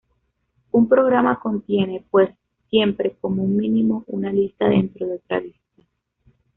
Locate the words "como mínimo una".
3.21-4.31